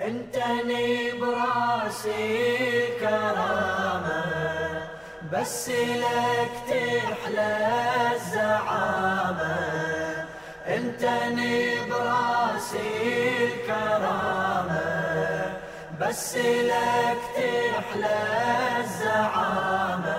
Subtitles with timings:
[0.00, 4.24] انتني براسي كرامة
[5.32, 7.56] بس لك تحلى
[8.14, 9.56] الزعامة.
[10.68, 14.80] انتني براسي الكرامة
[16.00, 18.18] بس لك تحلى
[18.80, 20.16] الزعامة.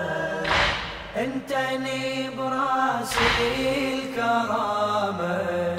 [1.16, 5.76] انتني براسي الكرامة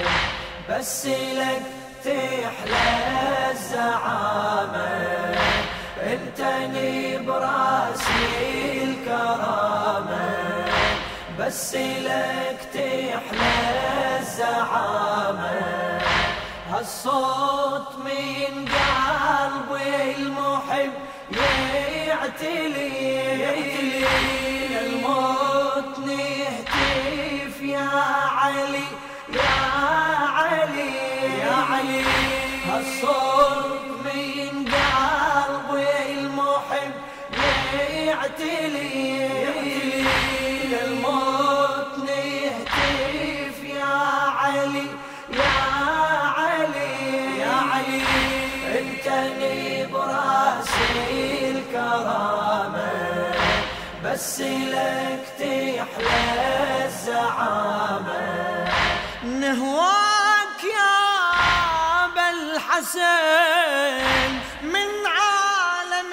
[0.70, 1.75] بس لك
[2.06, 4.90] تحلى الزعامة
[6.02, 10.26] انتني براسي الكرامة.
[11.38, 13.54] بس لك تحلى
[14.20, 15.60] الزعامة
[16.70, 20.92] هالصوت من قلبي المحب
[22.06, 22.86] يعتلي.
[24.80, 27.90] الموت نهتف يا
[28.40, 28.86] علي.
[30.36, 30.94] علي.
[31.40, 32.04] يا علي.
[32.68, 36.94] هالصوت من قلبي المحب
[37.90, 39.26] يعتلي.
[40.84, 43.96] الموت نهتف يا
[44.40, 44.88] علي
[45.30, 45.56] يا
[46.38, 47.38] علي.
[47.40, 48.02] يا علي.
[48.78, 52.92] انتني براسي الكرامة
[54.04, 58.65] بس لك تحلى الزعامة.
[59.26, 60.96] نهواك يا
[62.04, 63.02] أبا الحسن
[64.62, 66.12] من عالم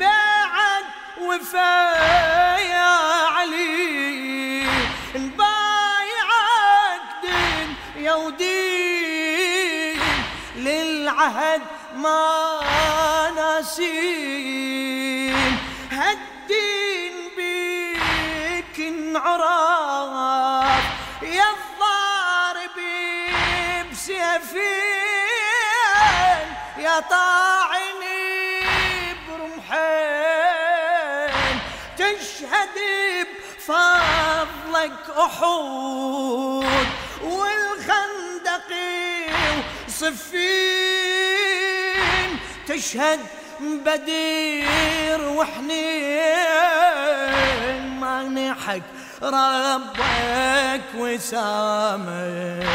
[0.00, 0.84] بعد
[1.20, 1.96] وفا
[2.58, 2.88] يا
[12.02, 15.34] ما ناسين
[15.90, 20.84] هالدين بيك انعرف
[21.22, 22.76] يا الضارب
[23.92, 24.68] بسيفين.
[26.78, 28.60] يا طاعني
[29.28, 31.58] برمحين.
[31.98, 32.76] تشهد
[33.58, 36.86] بفضلك أحود.
[37.22, 38.70] والخندق
[39.88, 41.17] وصفين
[42.68, 43.20] تشهد
[43.60, 45.78] بدير وحنين
[48.00, 48.82] مانحك
[49.22, 52.66] ربك وسامك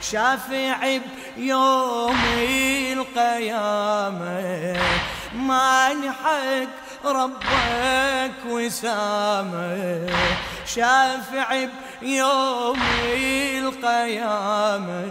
[0.00, 0.98] شافع
[1.36, 2.18] بيوم
[2.92, 4.76] القيامة.
[5.34, 6.68] مانحك
[7.04, 10.12] ربك وسامك
[10.74, 11.68] شافع
[12.02, 12.80] بيوم
[13.58, 15.04] القيامة.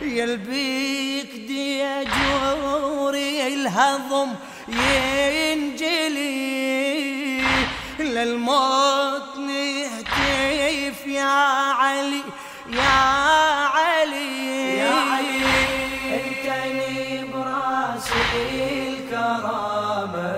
[0.00, 2.45] يلبيك ديجوري
[3.46, 4.30] الهضم
[4.68, 6.26] ينجلي
[7.98, 11.24] للموت نهتف يا
[11.80, 12.22] علي
[12.70, 12.98] يا
[13.74, 14.78] علي.
[14.78, 15.44] يا علي
[16.14, 18.22] أنتني براسي
[18.88, 20.34] الكرامة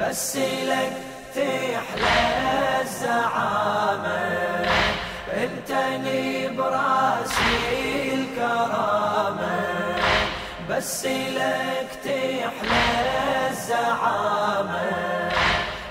[0.00, 0.92] بس لك
[1.34, 2.18] تحلى
[2.82, 4.20] الزعامة.
[5.44, 7.43] أنتني براسي
[10.70, 14.92] بس لك تحلى الزعامة.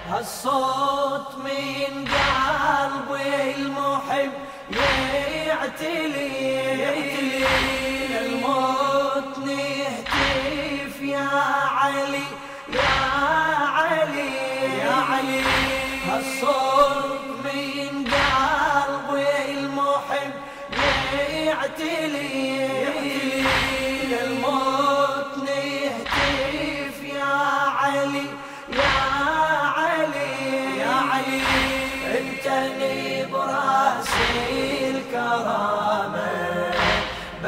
[0.09, 4.31] هالصوت من قلبي المحب
[5.45, 6.29] يعتلي.
[8.19, 11.29] الموت نهتف يا
[11.79, 12.28] علي
[12.73, 12.94] يا
[13.78, 14.35] علي
[14.79, 15.44] يا علي.
[16.09, 20.34] هالصوت من قلبي المحب
[21.29, 22.44] يعتلي.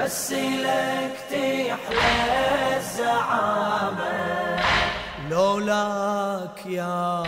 [0.06, 4.60] بس لك تحلى الزعامة.
[5.30, 7.24] لولاك يا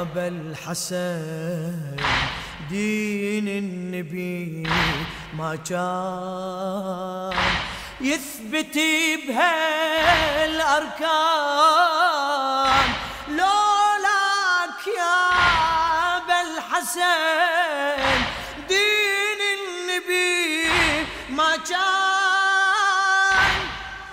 [0.00, 1.96] أبا الحسن
[2.70, 4.68] دين النبي
[5.38, 7.32] ما كان
[8.00, 8.78] يثبت
[9.28, 11.02] بهالأركان.
[13.28, 15.18] لولاك يا
[16.16, 18.22] أبا الحسن
[21.32, 21.82] ما كان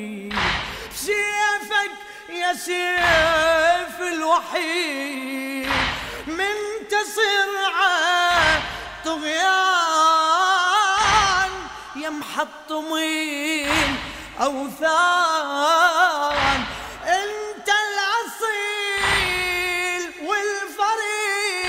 [2.45, 5.69] يا سيف الوحيد
[6.27, 8.62] منتصر على
[9.06, 9.45] طغيان
[11.95, 13.97] يا محطمين
[14.42, 15.25] أوثان.
[17.03, 19.21] أنت الأصيل
[20.21, 21.68] والفريع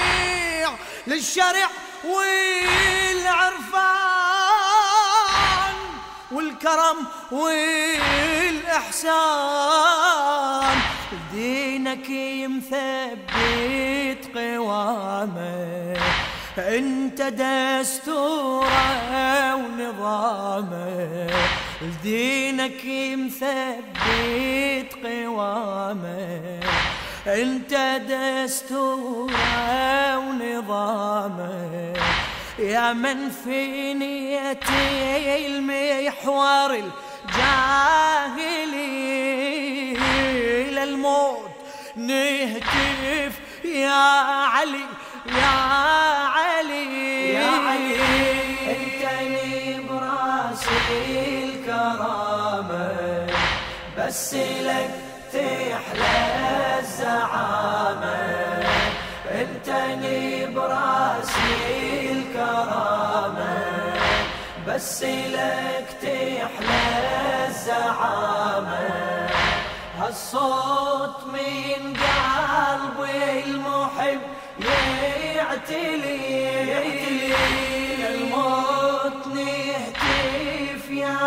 [1.06, 1.70] للشرع
[2.05, 2.75] والعرفان
[6.66, 6.98] والكرم
[7.30, 8.26] والإحسان.
[11.32, 12.08] دينك
[12.50, 15.96] مثبت قوامه.
[16.58, 18.66] أنت دستوره
[19.54, 21.30] ونظامه.
[22.02, 22.84] دينك
[23.18, 26.60] مثبت قوامه.
[27.26, 27.74] أنت
[28.08, 29.38] دستوره
[30.18, 31.92] ونظامه.
[32.58, 37.17] يا من في نيتي المحور الجاهلي
[40.70, 41.50] للموت.
[41.97, 44.05] نهتف يا
[44.55, 44.87] علي
[45.26, 45.56] يا
[46.37, 47.32] علي.
[47.35, 47.97] يا علي.
[48.70, 52.87] انت لي براسي الكرامة
[53.99, 54.91] بس لك
[64.76, 68.88] بس لك تحلى الزعامة.
[69.99, 74.20] هالصوت من قلبي المحب
[75.34, 76.28] يعتلي.
[78.08, 81.19] الموت نهتف يا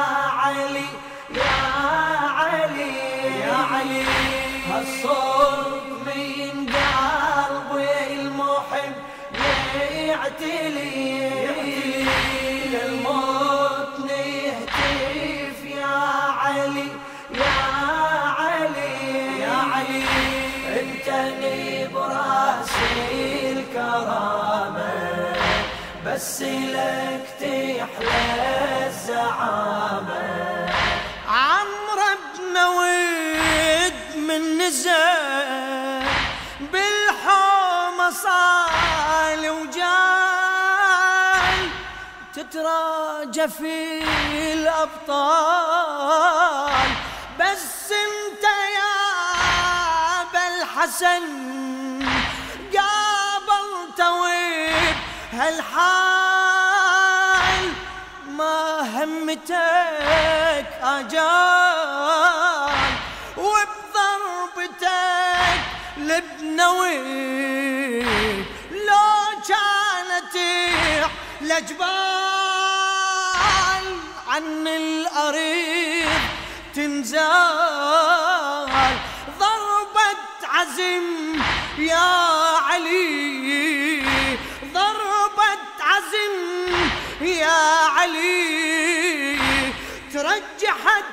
[0.43, 0.89] علي
[1.35, 1.57] يا
[2.37, 2.97] علي.
[3.41, 4.05] يا علي
[4.71, 8.95] هالصوت من قلبي المحب
[9.91, 11.48] يعتلي.
[26.19, 30.23] بس لك تحلى الزعامة.
[31.27, 36.03] عمرو بن ود من نزل
[36.59, 39.99] بالحومة صال وجال
[42.35, 44.03] تتراجى في
[44.53, 45.69] الأبطال
[47.39, 48.43] بس انت
[48.75, 48.95] يا
[50.21, 51.23] أبا الحسن
[55.39, 56.83] هالحال
[58.27, 62.75] ما همتك أجال
[63.37, 64.89] وبضربتك
[65.97, 66.99] لبنوي
[68.71, 70.35] لو كانت
[71.41, 71.89] الجبال
[74.27, 76.21] عن الأريض
[76.75, 77.89] تنزال.
[79.39, 81.07] ضربة عزم
[81.77, 82.09] يا
[82.67, 83.38] علي
[87.39, 89.37] يا علي
[90.13, 91.05] ترجحت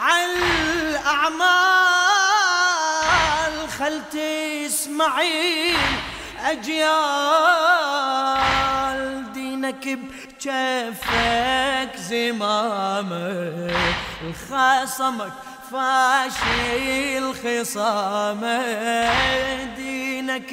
[0.00, 0.32] على
[0.72, 1.54] الأعمال.
[3.78, 5.76] خل تسمعين
[6.44, 6.92] أجيال
[9.32, 13.72] دينك بجفك زمامه
[14.22, 15.32] الخصمك
[15.70, 18.62] فاشل خصامه
[19.76, 20.50] دينك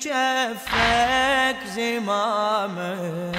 [0.00, 3.32] بجفك زمامه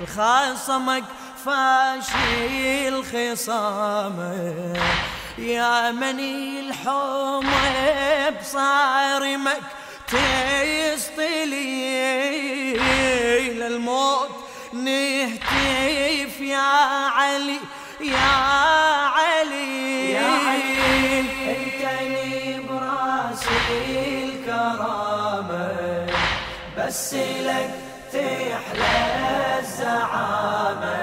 [0.00, 1.04] الخصمك
[1.44, 4.78] فاشل خصامه
[5.38, 9.62] يا مني الحمى بصارمك
[10.08, 11.60] تيسطلي
[13.54, 14.28] للموت.
[14.72, 16.58] نهتف يا
[17.16, 17.60] علي
[18.00, 18.30] يا
[19.16, 20.12] علي.
[20.12, 21.20] يا علي.
[21.50, 25.68] انت لي براسي الكرامة
[26.78, 27.70] بس لك
[28.12, 29.39] تحلى
[29.80, 30.96] الزعامة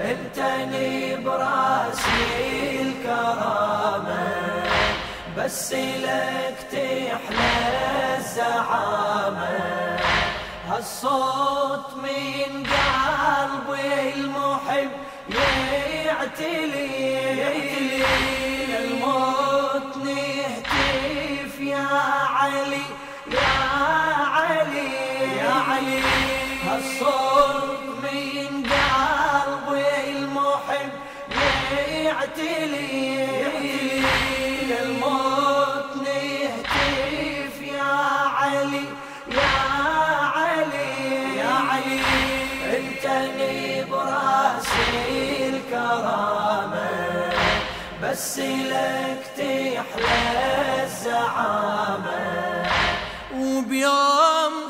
[0.00, 0.38] انت
[0.70, 4.32] لي براسي الكرامة.
[5.36, 7.54] بس لك تحلى
[8.18, 9.58] الزعامة.
[10.68, 14.90] هالصوت من قلبي المحب
[16.04, 16.90] يعتلي.
[18.78, 21.88] الموت نهتف يا
[22.36, 22.86] علي
[23.32, 23.52] يا
[24.34, 24.90] علي.
[25.38, 26.39] يا علي.
[26.70, 30.92] هالصوت من قلبي المحب
[31.88, 33.26] يعتلي.
[34.82, 37.94] الموت نهتف يا
[38.38, 38.86] علي
[39.28, 39.52] يا
[40.36, 41.36] علي.
[41.36, 42.02] يا علي
[42.76, 43.04] انت
[43.90, 46.90] براسي الكرامة
[48.02, 52.20] بس لك تحلى الزعامة.
[53.34, 54.69] وبيوم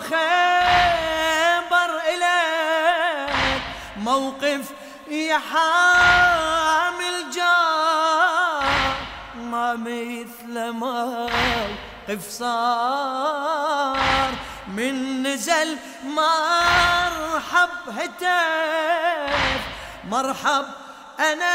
[4.21, 4.71] موقف
[5.09, 8.95] يا حامل جار
[9.37, 14.31] ما مثل موقف صار.
[14.69, 19.61] من نزل مرحب هتف
[20.09, 20.67] مرحب
[21.21, 21.55] أنا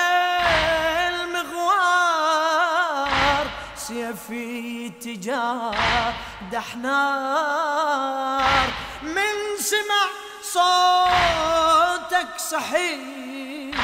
[1.09, 2.55] المغوار.
[3.75, 8.67] سيفي تجاد حنار
[9.03, 10.05] من سمع
[10.55, 13.75] صوتك صحيح.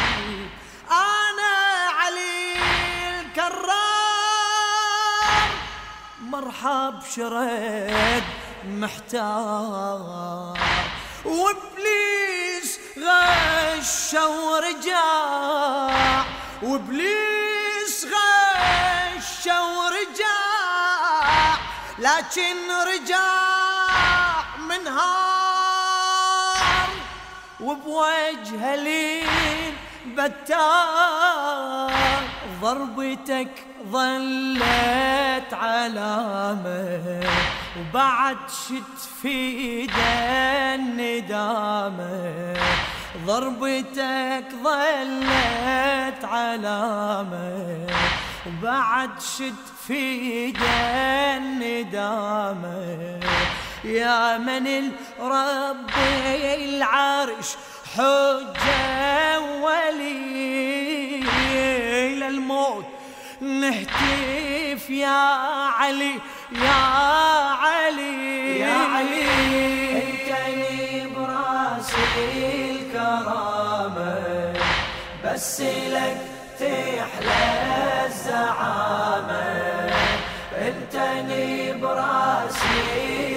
[0.92, 1.54] أنا
[2.00, 2.56] علي
[3.20, 4.22] الكرار
[6.22, 8.24] مرحب شرد
[8.66, 10.02] محتار.
[11.26, 15.04] وإبليس غش ورجع
[16.62, 20.42] وإبليس غش ورجع
[22.00, 23.28] لكن رجع
[24.60, 25.41] من هار
[27.62, 29.74] وبوجه لين
[30.18, 31.92] بتار
[32.62, 37.24] ضربتك ظلت علامة
[37.80, 39.88] وبعد شت في
[40.76, 42.54] الندامة
[43.26, 47.88] ضربتك ظلت علامة
[48.48, 50.54] وبعد شت في
[51.38, 53.20] الندامة
[53.84, 55.90] يا من الرب
[56.56, 57.48] العرش
[57.98, 61.24] حجة ولي
[62.16, 62.86] للموت
[63.42, 65.08] نهتف يا
[65.80, 66.14] علي
[66.52, 66.82] يا
[67.62, 68.60] علي.
[68.60, 70.02] يا علي.
[70.02, 71.92] انتني براس
[72.28, 74.14] الكرامة
[75.26, 76.18] بس لك
[76.60, 79.46] تحلى الزعامة.
[80.58, 83.31] انتني براس الكرامة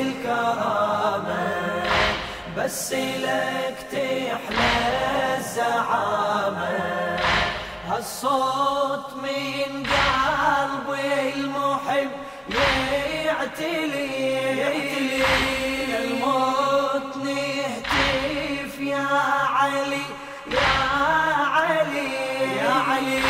[2.64, 6.78] بس لك تحلى الزعامة.
[7.88, 12.10] هالصوت من قلبي المحب
[13.24, 14.12] يعتلي.
[15.98, 19.08] الموت نهتف يا
[19.58, 20.06] علي
[20.50, 20.74] يا
[21.54, 22.12] علي.
[22.56, 23.22] يا علي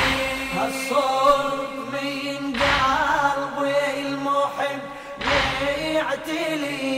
[0.56, 4.82] هالصوت من قلبي المحب
[5.78, 6.94] يعتلي.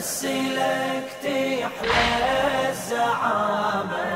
[0.00, 4.08] بس لك تحلى الزعامة.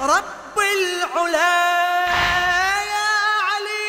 [0.00, 1.54] رب العلا
[2.94, 3.10] يا
[3.48, 3.86] علي.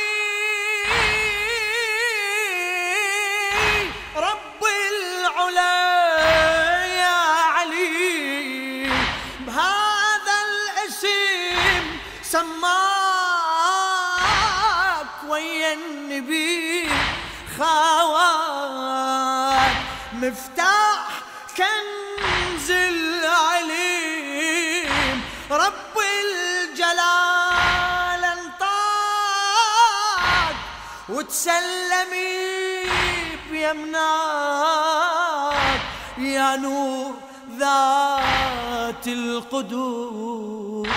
[4.16, 5.78] رب العلا
[6.86, 7.20] يا
[7.56, 8.90] علي.
[9.40, 11.84] بهذا الاسم
[12.24, 12.62] سماك
[15.30, 16.90] ويا النبي.
[17.60, 18.62] خاوات
[20.14, 20.51] مفتاح
[31.32, 32.92] وتسلمي
[33.52, 34.02] بيمناك
[36.18, 37.14] يا نور
[37.58, 40.88] ذات القدوس.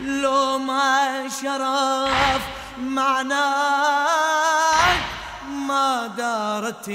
[0.00, 2.42] لو ما شرف
[2.78, 3.36] معناك
[5.46, 6.88] ما دارت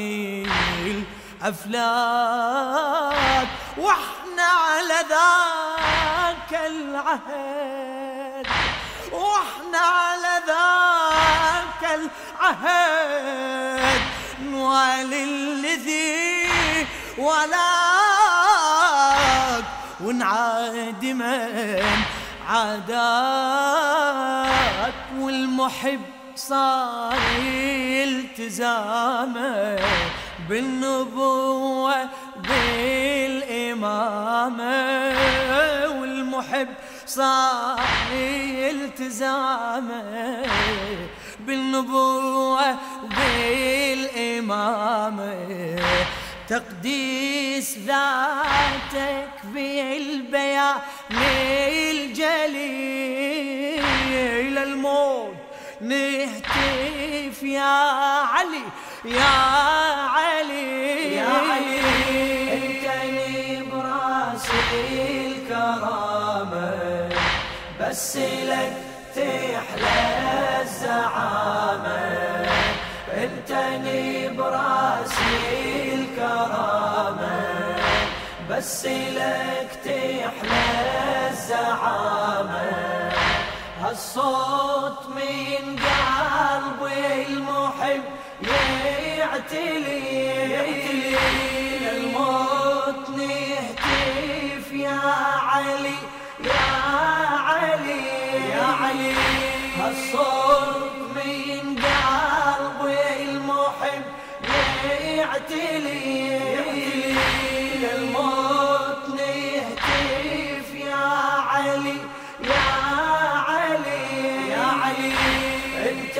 [1.43, 3.47] الأفلاك.
[3.77, 8.47] وإحنا على ذاك العهد
[9.11, 12.09] وإحنا على ذاك العهد
[14.41, 16.47] نوالي الذي
[17.17, 17.51] ولاك
[20.03, 21.83] ونعاد من
[22.49, 23.73] عاداك
[25.19, 26.01] والمحب
[26.35, 27.13] صار
[28.03, 29.79] التزامه
[30.49, 34.01] بالنبوة بالإمامة
[35.99, 36.67] والمحب
[37.05, 37.79] صار
[38.71, 40.45] التزامه
[41.47, 42.77] بالنبوة
[44.27, 45.35] بالإمامة
[46.49, 50.75] تقديس ذاتك في البيان
[51.91, 52.67] الجليل
[54.57, 55.35] الموت.
[55.81, 57.61] نهتف يا
[58.33, 58.63] علي
[59.05, 59.23] يا
[60.15, 61.15] علي.
[61.15, 61.79] يا علي.
[62.53, 64.47] أنتني براس
[64.83, 66.71] الكرامة.
[67.79, 68.80] بس لك
[69.15, 72.01] تحلى الزعامة
[73.13, 77.39] انتني براسي الكرامة.
[78.49, 80.65] بس لك تحلى
[81.29, 82.71] الزعامة
[83.81, 88.03] هالصوت من قلبي المحب
[89.17, 89.91] يعتلي.
[91.91, 94.99] الموت نهتف يا
[95.51, 95.99] علي.
[96.45, 96.67] يا
[97.49, 98.03] علي
[98.51, 99.13] يا علي
[99.77, 104.03] هالصوت من قلبي المحب
[105.17, 106.39] يعتلي.
[107.95, 111.05] الموت نهتف يا
[111.51, 111.97] علي
[112.43, 112.67] يا
[113.49, 115.13] علي يا علي.
[115.89, 116.17] انت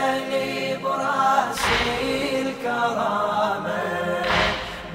[0.84, 1.84] براسي
[2.42, 3.84] الكرامة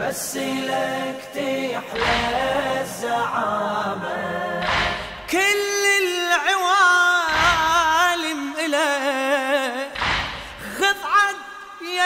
[0.01, 4.26] بس لك تحلى الزعامة.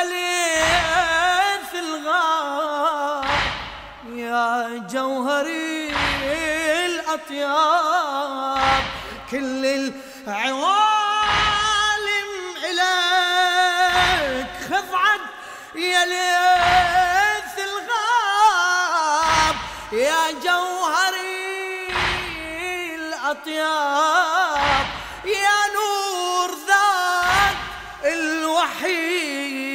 [0.00, 3.26] يا ليث الغار
[4.14, 5.92] يا جوهري
[6.86, 8.82] الأطياب
[9.30, 9.66] كل
[10.26, 10.70] العوالم
[12.64, 15.20] إليك خذ عد
[15.74, 19.56] يا ليث الغاب
[19.92, 21.94] يا جوهري
[22.94, 24.86] الأطياب
[25.24, 27.56] يا نور ذات
[28.04, 29.69] الوحي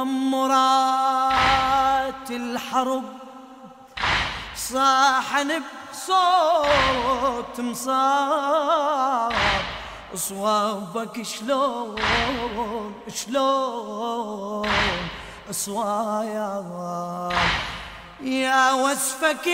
[0.00, 1.28] ومضمرات
[2.30, 3.04] الحرب
[4.56, 5.62] صاحن
[5.92, 9.32] بصوت مصاب
[10.14, 11.96] صوابك شلون؟
[13.14, 14.68] شلون؟
[15.50, 16.62] صوايا
[18.20, 19.48] يا وصفك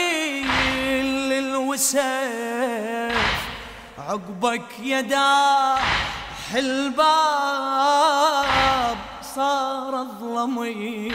[1.28, 2.04] للوسف
[3.98, 5.74] عقبك يدا
[6.52, 7.94] حلباب.
[9.34, 11.14] صار الظلمين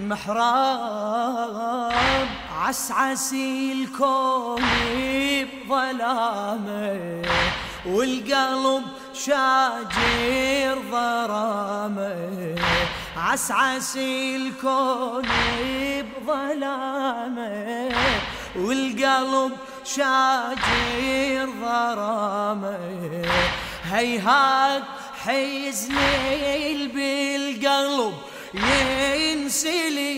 [0.00, 1.48] محراب.
[2.68, 4.62] عسعسي الكون
[5.68, 7.22] بظلامه
[7.86, 8.82] والقلب
[9.14, 12.54] شاجر ضرامه
[13.16, 15.28] عسعسي الكون
[16.26, 17.88] بظلامه
[18.56, 19.52] والقلب
[19.84, 22.78] شاجر ضرامه
[23.84, 24.82] هيهات
[25.28, 28.14] حزني بالقلب
[28.54, 30.08] ينسلي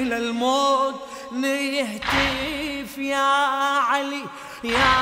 [0.00, 0.94] للموت
[1.32, 3.16] نهتف يا
[3.90, 4.24] علي
[4.64, 4.94] يا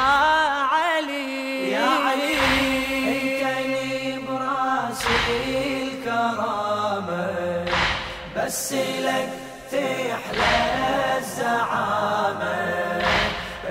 [0.72, 1.70] علي.
[1.70, 2.38] يا علي.
[3.08, 5.16] أنتني براسي
[5.82, 7.26] الكرامة
[8.36, 9.30] بس لك
[9.70, 10.54] تحلى
[11.18, 12.58] الزعامة.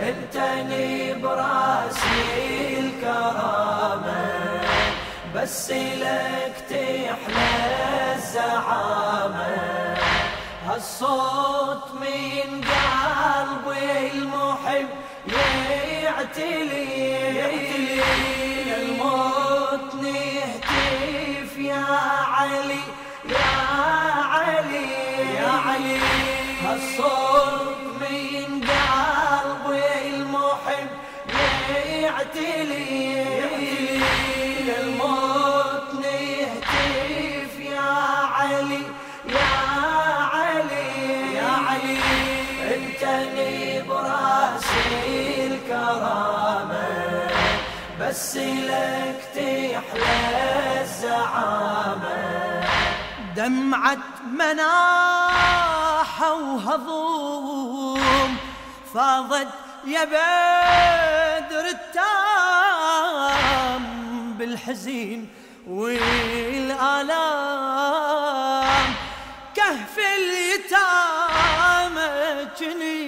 [0.07, 2.06] أنتني براسي
[5.35, 9.57] بس لك تحلى الزعامة.
[10.65, 14.87] هالصوت من قلبي المحب
[16.05, 16.75] يعتلي.
[18.75, 21.85] الموت نهتف يا
[22.37, 22.83] علي
[23.29, 23.51] يا
[24.33, 24.87] علي.
[25.35, 25.99] يا علي.
[26.63, 30.89] هالصوت من قلبي المحب
[32.01, 32.86] يعتلي.
[48.17, 52.63] بس لك تحلى الزعامة
[53.35, 53.97] دمعة
[54.31, 58.01] مناحة وهضوم
[58.93, 59.47] فاضت
[59.85, 63.83] يا بدر التام
[64.33, 65.29] بالحزين
[65.67, 67.17] والآلام.
[69.55, 72.07] كهف اليتامى
[72.59, 73.06] جنين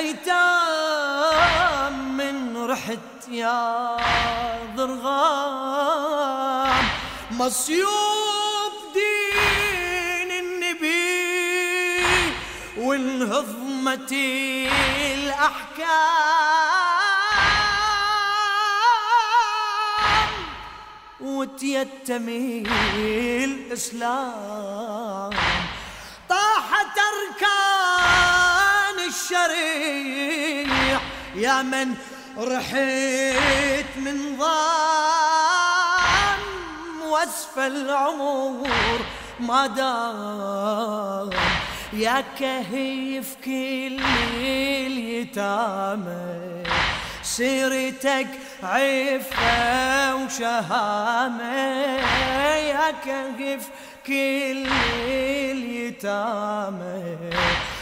[0.00, 3.96] الايتام من رحت يا
[4.76, 6.44] ضرغام
[7.30, 11.24] مصيوب دين النبي
[12.76, 14.12] والهضمة
[15.14, 15.90] الأحكام.
[21.20, 22.62] وتيتمي
[23.44, 25.30] الإسلام.
[26.28, 27.59] طاحت أركان
[29.46, 31.00] الشريع
[31.34, 31.94] يا من
[32.38, 34.50] رحت من ضام
[37.10, 39.00] واسف العمر
[39.40, 41.30] ما دام.
[41.92, 44.00] يا كهيف كل
[44.86, 46.20] اليتامى
[47.22, 48.28] سيرتك
[48.62, 51.54] عفة وشهامة.
[52.56, 53.68] يا كهف
[54.06, 54.66] كل
[55.50, 57.16] اليتامى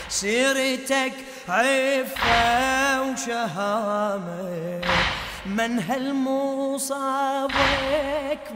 [0.09, 1.13] سيرتك
[1.49, 4.81] عفة وشهامة
[5.47, 7.53] من هالمصابك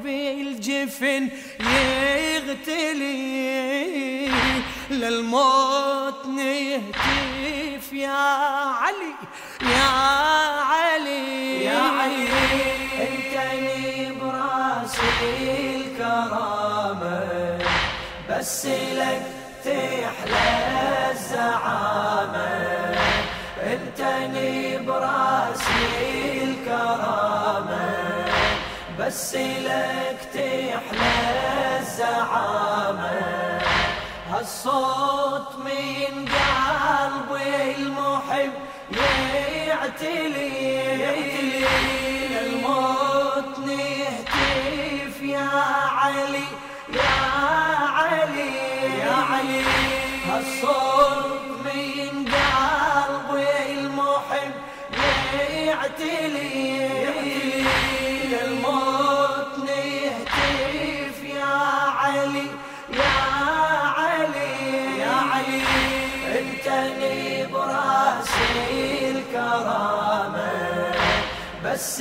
[0.05, 1.29] بالجفن
[1.61, 3.23] يغتلي.
[4.91, 8.11] للموت نهتف يا
[8.83, 9.15] علي
[9.63, 9.85] يا
[10.73, 11.65] علي.
[11.65, 12.29] يا علي.
[13.01, 17.59] انت لي براسي الكرامة
[18.31, 19.23] بس لك
[19.65, 21.12] تحلى
[24.33, 27.95] لي براسي الكرامة
[28.99, 33.21] بس لك تحلى الزعامة
[34.31, 38.53] هالصوت من قلبي المحب
[39.67, 40.51] يعتلي
[42.47, 45.51] الموت نهتف يا
[45.99, 46.49] علي
[46.95, 47.15] يا
[47.97, 48.55] علي
[48.99, 49.65] يا علي
[50.29, 51.22] هالصوت
[71.83, 72.01] بس